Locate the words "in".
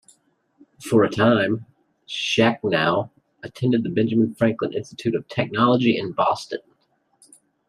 5.99-6.13